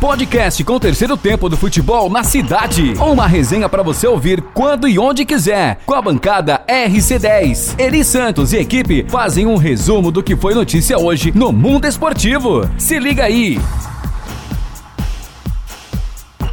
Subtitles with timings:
[0.00, 2.92] Podcast com o terceiro tempo do futebol na cidade.
[3.00, 5.78] Uma resenha para você ouvir quando e onde quiser.
[5.86, 7.80] Com a bancada RC10.
[7.80, 12.68] Eri Santos e equipe fazem um resumo do que foi notícia hoje no mundo esportivo.
[12.76, 13.58] Se liga aí.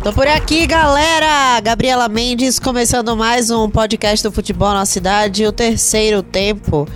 [0.01, 1.59] Tô por aqui, galera!
[1.59, 6.87] Gabriela Mendes, começando mais um podcast do futebol na cidade, o terceiro tempo.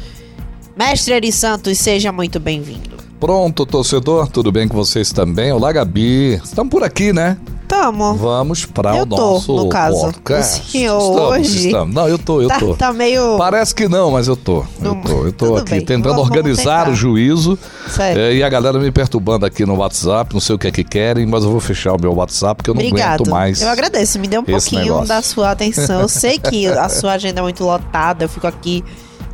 [0.78, 2.97] Mestre Eri Santos, seja muito bem-vindo.
[3.20, 5.52] Pronto, torcedor, tudo bem com vocês também?
[5.52, 6.36] Olá, Gabi.
[6.36, 7.36] Estamos por aqui, né?
[7.68, 8.14] Tamo.
[8.14, 10.00] Vamos para o tô, nosso no caso.
[10.00, 10.62] podcast.
[10.62, 11.96] O senhor estamos, hoje estamos.
[11.96, 12.76] Não, eu tô, eu Tá, tô.
[12.76, 13.36] tá meio.
[13.38, 14.64] Parece que não, mas eu tô.
[14.82, 15.80] Eu tô, eu tô tudo aqui bem.
[15.82, 16.92] tentando Vamos- vamos organizar tentar.
[16.92, 17.58] o juízo
[17.90, 18.22] Sério.
[18.22, 20.84] é, e a galera me perturbando aqui no WhatsApp, não sei o que é que
[20.84, 23.16] querem, mas eu vou fechar o meu WhatsApp porque eu não Obrigado.
[23.16, 23.62] aguento mais.
[23.62, 25.08] Eu agradeço, me deu um pouquinho negócio.
[25.08, 26.02] da sua atenção.
[26.02, 28.82] Eu sei que a sua agenda é muito lotada, eu fico aqui,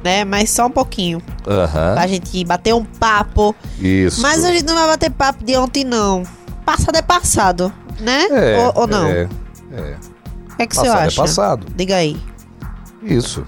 [0.03, 0.25] né?
[0.25, 1.21] Mas só um pouquinho.
[1.47, 3.55] Aham, Pra gente bater um papo.
[3.79, 4.21] isso.
[4.21, 6.23] Mas a gente não vai bater papo de ontem, não.
[6.65, 8.25] Passado é passado, né?
[8.31, 9.07] é, ou, ou não?
[9.07, 9.27] É,
[9.71, 9.95] é.
[10.51, 11.21] O que, é que você Passado é acha?
[11.21, 11.67] passado.
[11.75, 12.17] Diga aí.
[13.01, 13.45] Isso.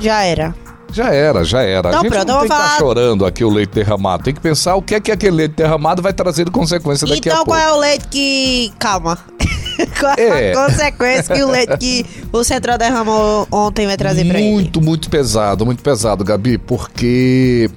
[0.00, 0.54] Já era.
[0.92, 1.88] Já era, já era.
[1.88, 4.22] Então a gente pronto, não tem que estar chorando aqui o leite derramado.
[4.22, 7.28] Tem que pensar o que é que aquele leite derramado vai trazer de consequência daqui
[7.28, 7.50] a então pouco.
[7.50, 8.72] qual é o leite que.
[8.78, 9.18] Calma.
[9.98, 10.52] qual é É.
[10.52, 14.50] a consequência que o leite que o Central derramou ontem vai trazer pra ele?
[14.52, 17.70] Muito, muito pesado, muito pesado, Gabi, porque.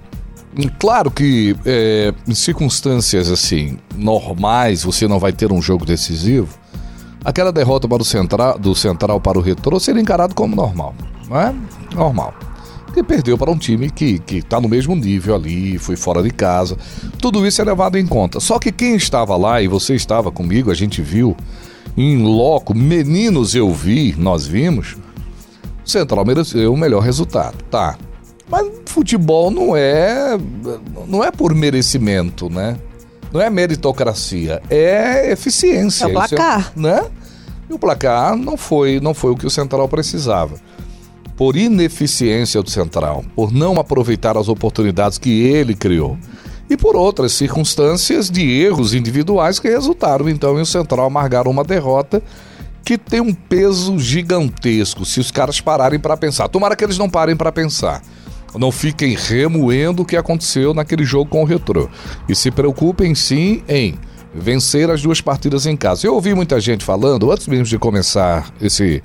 [0.57, 6.47] hum, Claro que é, em circunstâncias assim normais você não vai ter um jogo decisivo.
[7.23, 10.95] Aquela derrota para o central, do Central para o Retrô seria encarado como normal,
[11.29, 11.53] não é?
[11.93, 12.33] Normal.
[12.85, 16.31] Porque perdeu para um time que que está no mesmo nível ali, foi fora de
[16.31, 16.77] casa.
[17.19, 18.39] Tudo isso é levado em conta.
[18.39, 21.35] Só que quem estava lá e você estava comigo, a gente viu
[21.97, 24.95] em loco, meninos eu vi, nós vimos.
[25.83, 27.97] O Central mereceu o melhor resultado, tá.
[28.49, 30.37] Mas futebol não é
[31.07, 32.77] não é por merecimento, né?
[33.33, 36.05] Não é meritocracia, é eficiência.
[36.05, 36.71] É o Isso placar.
[36.75, 37.05] né?
[37.69, 40.55] E o placar não foi, não foi o que o Central precisava.
[41.35, 46.17] Por ineficiência do Central, por não aproveitar as oportunidades que ele criou.
[46.69, 51.63] E por outras circunstâncias de erros individuais que resultaram então em o Central amargar uma
[51.63, 52.21] derrota
[52.83, 56.47] que tem um peso gigantesco se os caras pararem para pensar.
[56.47, 58.01] Tomara que eles não parem para pensar.
[58.55, 61.89] Não fiquem remoendo o que aconteceu naquele jogo com o Retrô.
[62.29, 63.95] E se preocupem sim em
[64.33, 66.07] vencer as duas partidas em casa.
[66.07, 69.03] Eu ouvi muita gente falando, antes mesmo de começar esse,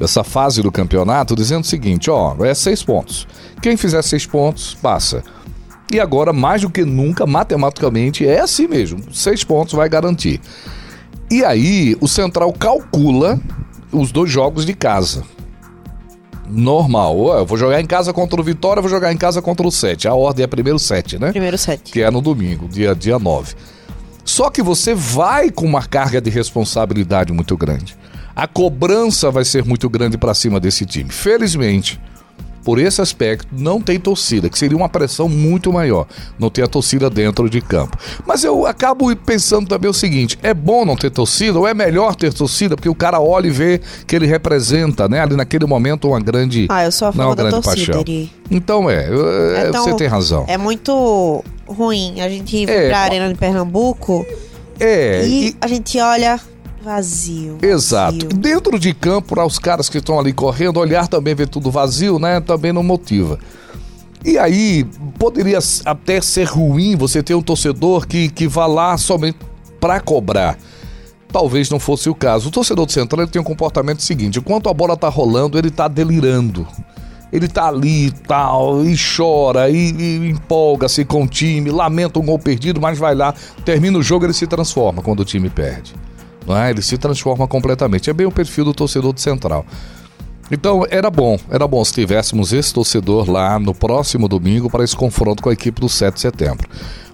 [0.00, 3.26] essa fase do campeonato, dizendo o seguinte: ó, é seis pontos.
[3.62, 5.22] Quem fizer seis pontos, passa.
[5.90, 9.02] E agora, mais do que nunca, matematicamente, é assim mesmo.
[9.12, 10.40] Seis pontos vai garantir.
[11.30, 13.40] E aí, o Central calcula
[13.92, 15.22] os dois jogos de casa.
[16.48, 17.38] Normal.
[17.38, 20.06] Eu vou jogar em casa contra o Vitória, vou jogar em casa contra o 7.
[20.06, 21.30] A ordem é primeiro 7, né?
[21.30, 21.90] Primeiro set.
[21.90, 23.54] que é no domingo, dia, dia 9.
[24.24, 27.96] Só que você vai com uma carga de responsabilidade muito grande.
[28.34, 31.10] A cobrança vai ser muito grande para cima desse time.
[31.10, 32.00] Felizmente,
[32.66, 36.04] por esse aspecto, não tem torcida, que seria uma pressão muito maior,
[36.36, 37.96] não ter a torcida dentro de campo.
[38.26, 42.16] Mas eu acabo pensando também o seguinte: é bom não ter torcida ou é melhor
[42.16, 46.08] ter torcida, porque o cara olha e vê que ele representa, né, ali naquele momento,
[46.08, 46.66] uma grande.
[46.68, 48.00] Ah, eu sou a não, uma favor da grande torcida, paixão.
[48.00, 48.32] Eri.
[48.50, 50.44] Então é, é, Então, você tem razão.
[50.48, 52.98] É muito ruim a gente ir É, pra.
[52.98, 54.26] Arena de Pernambuco
[54.80, 56.40] É, e, e- a gente olha
[56.86, 57.58] vazio.
[57.60, 58.12] Exato.
[58.12, 58.28] vazio.
[58.28, 62.20] Dentro de campo, para os caras que estão ali correndo, olhar também ver tudo vazio,
[62.20, 62.40] né?
[62.40, 63.38] Também não motiva.
[64.24, 64.84] E aí,
[65.18, 69.38] poderia até ser ruim você ter um torcedor que, que vá lá somente
[69.80, 70.56] para cobrar.
[71.32, 72.48] Talvez não fosse o caso.
[72.48, 75.70] O torcedor do Central ele tem um comportamento seguinte: enquanto a bola tá rolando, ele
[75.70, 76.66] tá delirando.
[77.32, 82.24] Ele tá ali e tal, e chora, e, e empolga-se com o time, lamenta um
[82.24, 85.92] gol perdido, mas vai lá, termina o jogo, ele se transforma quando o time perde.
[86.46, 86.70] Não é?
[86.70, 88.08] Ele se transforma completamente.
[88.08, 89.66] É bem o perfil do torcedor do Central.
[90.50, 94.94] Então, era bom, era bom se tivéssemos esse torcedor lá no próximo domingo para esse
[94.94, 96.68] confronto com a equipe do 7 de setembro.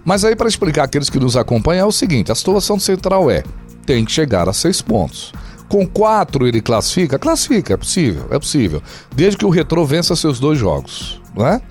[0.05, 3.31] Mas aí, para explicar aqueles que nos acompanham, é o seguinte: a situação do Central
[3.31, 3.43] é:
[3.87, 5.33] tem que chegar a seis pontos.
[5.69, 7.19] Com quatro ele classifica?
[7.19, 8.83] Classifica, é possível, é possível.
[9.15, 11.63] Desde que o Retrô vença seus dois jogos, não é?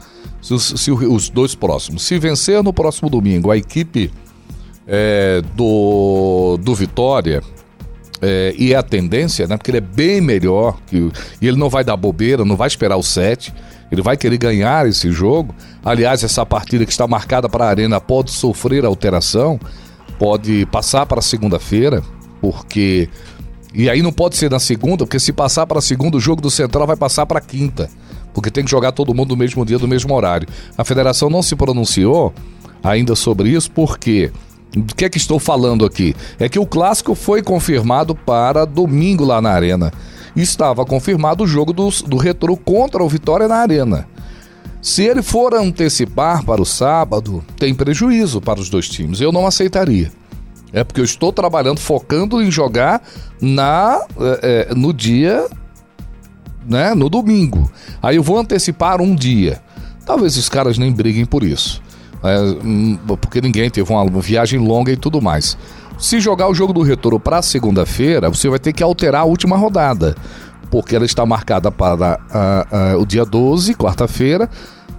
[0.41, 2.03] Se se os dois próximos.
[2.03, 4.11] Se vencer no próximo domingo a equipe
[4.93, 7.41] é, do, do Vitória,
[8.21, 9.55] é, e é a tendência, né?
[9.55, 11.09] Porque ele é bem melhor que
[11.41, 13.53] e ele não vai dar bobeira, não vai esperar o 7.
[13.89, 15.55] Ele vai querer ganhar esse jogo.
[15.83, 19.59] Aliás, essa partida que está marcada para a Arena pode sofrer alteração,
[20.19, 22.03] pode passar para segunda-feira,
[22.39, 23.09] porque
[23.73, 26.51] e aí não pode ser na segunda, porque se passar para segunda, o jogo do
[26.51, 27.89] Central vai passar para quinta,
[28.33, 30.47] porque tem que jogar todo mundo no mesmo dia, no mesmo horário.
[30.77, 32.33] A federação não se pronunciou
[32.83, 34.31] ainda sobre isso, porque
[34.73, 36.15] Do que é que estou falando aqui?
[36.39, 39.91] É que o clássico foi confirmado para domingo lá na Arena.
[40.35, 44.07] Estava confirmado o jogo do, do Retro contra o Vitória na Arena.
[44.81, 49.19] Se ele for antecipar para o sábado, tem prejuízo para os dois times.
[49.19, 50.11] Eu não aceitaria.
[50.73, 53.03] É porque eu estou trabalhando, focando em jogar
[53.41, 54.01] na,
[54.41, 55.47] é, é, no dia,
[56.65, 57.69] né, no domingo.
[58.01, 59.61] Aí eu vou antecipar um dia.
[60.05, 61.80] Talvez os caras nem briguem por isso.
[62.23, 65.57] É, hum, porque ninguém teve uma viagem longa e tudo mais.
[65.97, 69.55] Se jogar o jogo do retorno para segunda-feira, você vai ter que alterar a última
[69.55, 70.15] rodada,
[70.69, 74.49] porque ela está marcada para uh, uh, o dia 12, quarta-feira,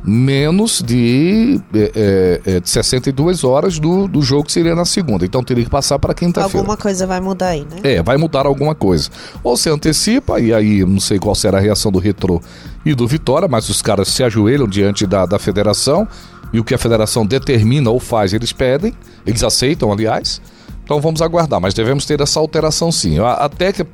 [0.04, 5.24] menos de, é, é, de 62 horas do, do jogo que seria na segunda.
[5.24, 6.58] Então teria que passar para quinta-feira.
[6.58, 7.78] Alguma coisa vai mudar aí, né?
[7.82, 9.10] É, vai mudar alguma coisa.
[9.42, 12.40] Ou se antecipa, e aí não sei qual será a reação do Retro
[12.84, 16.06] e do Vitória, mas os caras se ajoelham diante da, da federação
[16.52, 18.94] e o que a federação determina ou faz, eles pedem,
[19.26, 20.40] eles aceitam, aliás.
[20.84, 23.18] Então vamos aguardar, mas devemos ter essa alteração sim.
[23.18, 23.86] Até que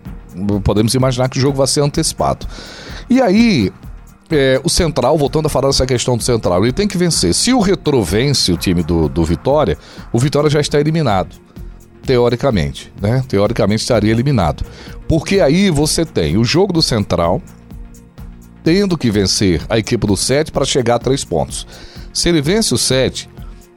[0.64, 2.46] podemos imaginar que o jogo vai ser antecipado.
[3.08, 3.72] E aí,
[4.31, 7.34] é, o Central, voltando a falar dessa questão do Central, ele tem que vencer.
[7.34, 9.78] Se o Retro vence o time do, do Vitória,
[10.12, 11.37] o Vitória já está eliminado.
[12.04, 13.22] Teoricamente, né?
[13.28, 14.64] Teoricamente estaria eliminado.
[15.06, 17.43] Porque aí você tem o jogo do Central
[18.64, 21.66] tendo que vencer a equipe do 7 para chegar a três pontos.
[22.12, 23.28] Se ele vence o 7,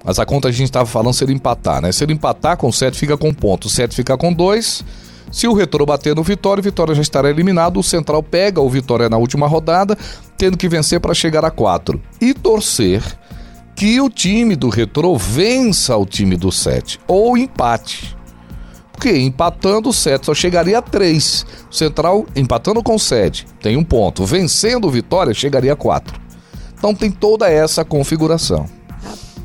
[0.03, 1.91] mas a conta a gente estava falando se ele empatar, né?
[1.91, 3.65] Se ele empatar com o 7, fica com ponto.
[3.65, 4.83] O 7 fica com 2.
[5.31, 7.79] Se o Retrô bater no Vitória, o Vitória já estará eliminado.
[7.79, 9.97] O Central pega o Vitória na última rodada,
[10.37, 12.01] tendo que vencer para chegar a 4.
[12.19, 13.01] E torcer
[13.75, 16.99] que o time do Retrô vença o time do 7.
[17.07, 18.15] Ou empate.
[18.91, 21.45] Porque empatando o 7 só chegaria a 3.
[21.71, 24.25] O Central empatando com o 7 tem um ponto.
[24.25, 26.20] Vencendo o Vitória chegaria a 4.
[26.81, 28.65] Então tem toda essa configuração.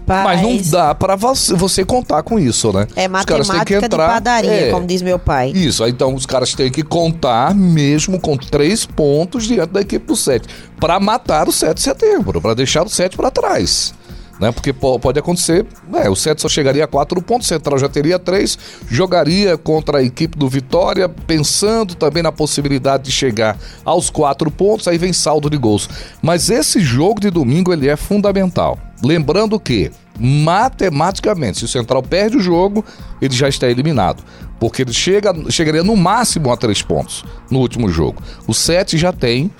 [0.06, 2.86] Mas não dá para você contar com isso, né?
[2.96, 5.50] É matemática entrar, de padaria, é, como diz meu pai.
[5.50, 10.16] Isso, então os caras têm que contar mesmo com três pontos diante da equipe do
[10.16, 10.48] 7
[10.80, 13.92] para matar o 7 de setembro, para deixar o 7 para trás
[14.40, 14.52] né?
[14.52, 18.18] Porque pode acontecer, é, o 7 só chegaria a 4 pontos, o Central já teria
[18.18, 24.50] 3, jogaria contra a equipe do Vitória, pensando também na possibilidade de chegar aos 4
[24.50, 25.88] pontos, aí vem saldo de gols.
[26.22, 28.78] Mas esse jogo de domingo ele é fundamental.
[29.02, 32.84] Lembrando que, matematicamente, se o Central perde o jogo,
[33.20, 34.22] ele já está eliminado.
[34.58, 38.22] Porque ele chega, chegaria no máximo a 3 pontos no último jogo.
[38.46, 39.50] O 7 já tem.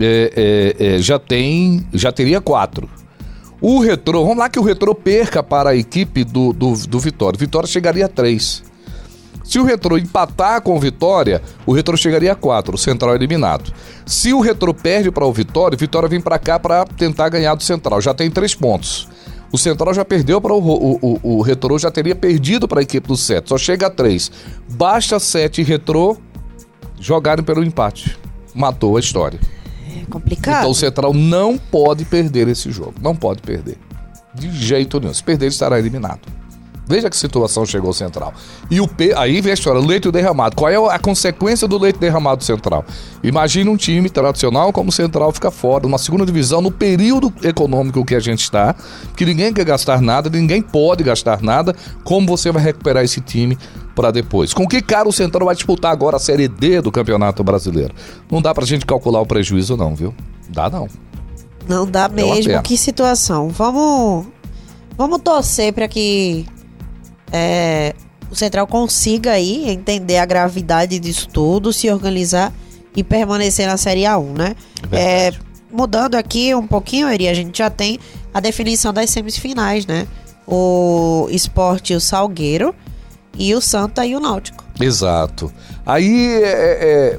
[0.00, 1.84] É, é, é, já tem.
[1.92, 2.88] Já teria 4.
[3.60, 7.38] O Retrô, vamos lá que o Retrô perca para a equipe do, do, do Vitória.
[7.38, 8.62] Vitória chegaria a 3.
[9.42, 13.72] Se o Retrô empatar com o Vitória, o Retrô chegaria a 4, o Central eliminado.
[14.06, 17.56] Se o Retrô perde para o Vitória, o Vitória vem para cá para tentar ganhar
[17.56, 18.00] do Central.
[18.00, 19.08] Já tem 3 pontos.
[19.50, 22.82] O Central já perdeu para o, o, o, o Retrô, já teria perdido para a
[22.82, 23.48] equipe do 7.
[23.48, 24.30] Só chega a 3.
[24.70, 26.16] Basta 7 e Retrô
[27.00, 28.16] jogarem pelo empate.
[28.54, 29.40] Matou a história
[30.08, 30.58] complicado.
[30.60, 32.94] Então o Central não pode perder esse jogo.
[33.00, 33.78] Não pode perder.
[34.34, 35.14] De jeito nenhum.
[35.14, 36.20] Se perder, ele estará eliminado.
[36.88, 38.32] Veja que situação chegou o Central.
[38.70, 40.56] E o P, aí vem a história, leite derramado.
[40.56, 42.82] Qual é a consequência do leite derramado Central?
[43.22, 48.02] Imagina um time tradicional como o Central fica fora, uma segunda divisão, no período econômico
[48.06, 48.74] que a gente está,
[49.14, 51.76] que ninguém quer gastar nada, ninguém pode gastar nada.
[52.04, 53.58] Como você vai recuperar esse time
[53.94, 54.54] para depois?
[54.54, 57.94] Com que cara o Central vai disputar agora a Série D do Campeonato Brasileiro?
[58.30, 60.14] Não dá pra gente calcular o prejuízo, não, viu?
[60.48, 60.88] Dá não.
[61.68, 62.62] Não dá é mesmo.
[62.62, 63.50] Que situação.
[63.50, 64.26] Vamos.
[64.96, 66.46] Vamos torcer para que
[67.32, 67.94] é,
[68.30, 72.52] o Central consiga aí entender a gravidade disso tudo, se organizar
[72.94, 74.56] e permanecer na Série A1, né?
[74.92, 75.32] É,
[75.70, 77.98] mudando aqui um pouquinho, Eri, a gente já tem
[78.32, 80.06] a definição das semifinais, né?
[80.46, 82.74] O Esporte e o Salgueiro
[83.36, 84.64] e o Santa e o Náutico.
[84.80, 85.52] Exato.
[85.84, 87.18] Aí é,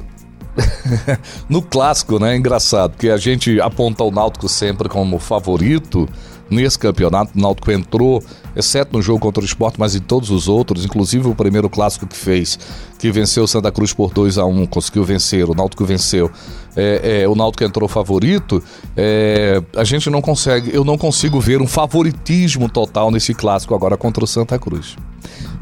[1.48, 2.34] no clássico, né?
[2.34, 6.08] É engraçado, que a gente aponta o Náutico sempre como favorito
[6.50, 7.32] nesse campeonato.
[7.36, 8.22] O Náutico entrou,
[8.54, 12.06] exceto no jogo contra o esporte, mas em todos os outros, inclusive o primeiro clássico
[12.06, 12.58] que fez,
[12.98, 16.30] que venceu o Santa Cruz por 2 a 1 conseguiu vencer, o Náutico venceu.
[16.76, 18.62] É, é, o Náutico entrou favorito,
[18.96, 23.96] é, a gente não consegue, eu não consigo ver um favoritismo total nesse clássico agora
[23.96, 24.96] contra o Santa Cruz.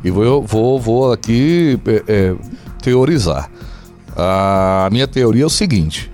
[0.03, 2.35] E vou, vou, vou aqui é, é,
[2.83, 3.51] teorizar.
[4.17, 6.11] A minha teoria é o seguinte: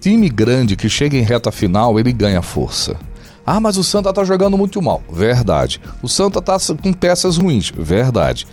[0.00, 2.96] time grande que chega em reta final, ele ganha força.
[3.46, 5.02] Ah, mas o Santa tá jogando muito mal.
[5.10, 5.80] Verdade.
[6.02, 7.72] O Santa tá com peças ruins.
[7.76, 8.46] Verdade.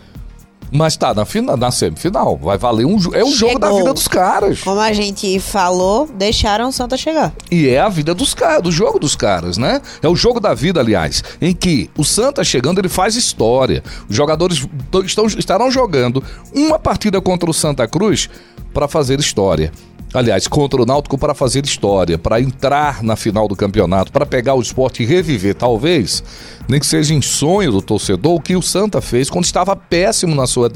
[0.71, 2.38] Mas tá na, final, na semifinal.
[2.38, 4.62] Vai valer um É o jogo da vida dos caras.
[4.62, 7.33] Como a gente falou, deixaram o Santa chegar.
[7.51, 9.81] E é a vida dos caras, do jogo dos caras, né?
[10.01, 13.83] É o jogo da vida, aliás, em que o Santa chegando, ele faz história.
[14.10, 14.65] Os jogadores
[15.03, 16.24] estão, estarão jogando
[16.55, 18.29] uma partida contra o Santa Cruz
[18.74, 19.74] para fazer história
[20.13, 24.56] aliás, contra o Náutico para fazer história, para entrar na final do campeonato, para pegar
[24.56, 26.24] o esporte e reviver, talvez,
[26.68, 30.36] nem que seja em sonho do torcedor, o que o Santa fez quando estava péssimo
[30.36, 30.72] na sua,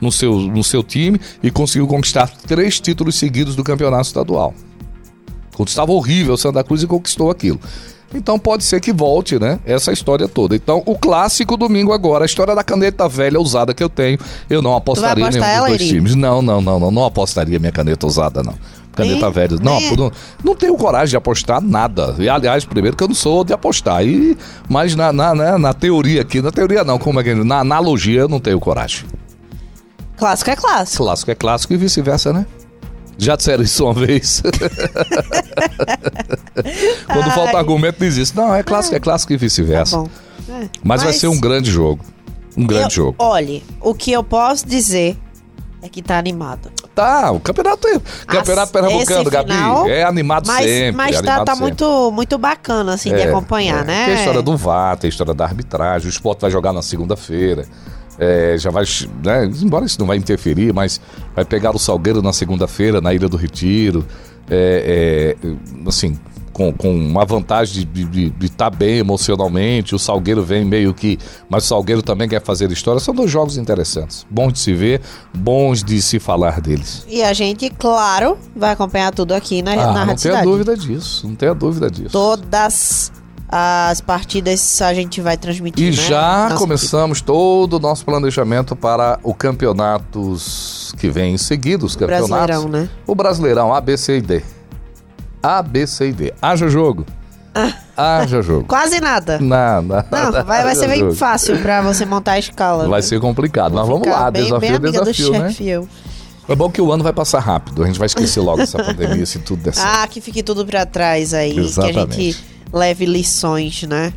[0.00, 4.54] no, seu, no seu time e conseguiu conquistar três títulos seguidos do campeonato estadual.
[5.54, 7.58] Quando estava horrível o Santa Cruz e conquistou aquilo.
[8.14, 9.58] Então pode ser que volte, né?
[9.66, 10.54] Essa história toda.
[10.54, 14.62] Então, o clássico domingo agora, a história da caneta velha usada que eu tenho, eu
[14.62, 16.14] não apostaria nenhum dos dois times.
[16.14, 18.54] Não, não, não, não, não apostaria minha caneta usada, não.
[18.94, 19.58] Caneta velha.
[19.60, 22.14] Não, não, não tenho coragem de apostar nada.
[22.18, 24.02] E, aliás, primeiro que eu não sou de apostar.
[24.02, 27.58] E, mas na, na, na, na teoria aqui, na teoria não, como é que na
[27.58, 29.04] analogia eu não tenho coragem.
[30.16, 31.04] Clássico é clássico.
[31.04, 32.46] Clássico é clássico e vice-versa, né?
[33.18, 34.42] Já disseram isso uma vez.
[37.06, 37.30] Quando Ai.
[37.30, 38.36] falta argumento, diz isso.
[38.36, 40.02] Não, é clássico, é clássico e vice-versa.
[40.02, 40.08] Tá
[40.48, 42.04] é, mas, mas, vai ser um grande jogo.
[42.56, 43.16] Um grande eu, jogo.
[43.18, 45.16] Olhe, o que eu posso dizer
[45.82, 46.70] é que tá animado.
[46.94, 49.52] Tá, o campeonato, é, campeonato pernambucano, Gabi,
[49.90, 50.96] é animado mas, sempre.
[50.96, 53.84] Mas tá, tá muito, muito bacana, assim, é, de acompanhar, é.
[53.84, 54.04] né?
[54.06, 56.80] Tem a história do VAR, tem a história da arbitragem, o esporte vai jogar na
[56.80, 57.66] segunda-feira.
[58.18, 58.84] É, já vai,
[59.24, 61.00] né, embora isso não vai interferir, mas
[61.34, 64.06] vai pegar o Salgueiro na segunda-feira, na Ilha do Retiro.
[64.48, 66.16] É, é, assim,
[66.56, 69.94] com, com uma vantagem de estar tá bem emocionalmente.
[69.94, 71.18] O Salgueiro vem meio que.
[71.50, 72.98] Mas o Salgueiro também quer fazer história.
[72.98, 74.26] São dois jogos interessantes.
[74.30, 75.02] Bons de se ver,
[75.34, 77.04] bons de se falar deles.
[77.10, 81.28] E a gente, claro, vai acompanhar tudo aqui na, ah, na Não tenha dúvida disso.
[81.28, 82.12] Não tenha dúvida disso.
[82.12, 83.12] Todas
[83.48, 85.86] as partidas a gente vai transmitir.
[85.86, 85.92] E né?
[85.92, 87.26] já Nossa começamos equipe.
[87.26, 92.30] todo o nosso planejamento para o campeonatos que vem seguidos, campeonatos.
[92.30, 92.88] Brasileirão, né?
[93.06, 94.42] O Brasileirão A, B, C e D.
[95.42, 96.34] A, B, C e D.
[96.42, 97.06] Haja jogo.
[97.96, 98.64] Haja jogo.
[98.68, 99.38] Quase nada.
[99.38, 100.06] Nada.
[100.10, 101.14] Não, vai, vai ser bem jogo.
[101.14, 102.88] fácil para você montar a escala.
[102.88, 105.54] Vai ser complicado, mas vamos lá, bem, desafio, bem desafio, né?
[105.60, 105.88] Eu.
[106.48, 109.26] É bom que o ano vai passar rápido, a gente vai esquecer logo essa pandemia
[109.26, 109.88] se tudo der certo.
[109.88, 111.94] Ah, que fique tudo para trás aí, Exatamente.
[111.94, 114.12] que a gente leve lições, né?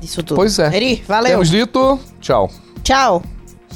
[0.00, 0.36] Disso tudo.
[0.36, 0.74] Pois é.
[0.74, 1.32] Eri, valeu.
[1.32, 2.50] Temos dito, tchau.
[2.82, 3.22] Tchau.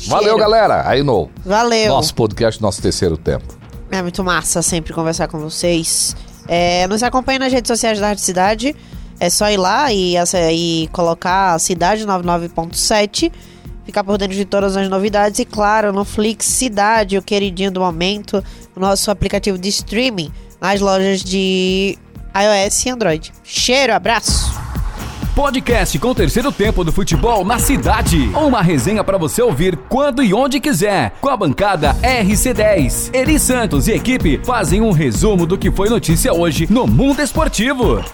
[0.06, 0.38] Valeu, Cheiro.
[0.38, 0.88] galera.
[0.88, 1.88] Aí no Valeu.
[1.88, 3.58] Nosso podcast, nosso terceiro tempo.
[3.90, 6.16] É muito massa sempre conversar com vocês.
[6.46, 8.75] É, nos acompanhe nas redes sociais da Arte Cidade.
[9.18, 10.14] É só ir lá e,
[10.52, 13.30] e colocar Cidade 99.7.
[13.84, 15.40] Ficar por dentro de todas as novidades.
[15.40, 18.42] E claro, no Flix Cidade, o queridinho do momento.
[18.75, 21.99] O nosso aplicativo de streaming nas lojas de
[22.34, 23.32] iOS e Android.
[23.42, 24.60] Cheiro, abraço!
[25.34, 28.28] Podcast com o terceiro tempo do futebol na cidade.
[28.34, 31.12] Uma resenha para você ouvir quando e onde quiser.
[31.20, 33.14] Com a bancada RC10.
[33.14, 38.04] Eri Santos e equipe fazem um resumo do que foi notícia hoje no mundo esportivo.